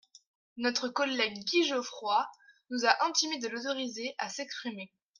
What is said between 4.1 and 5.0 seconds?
à s’exprimer.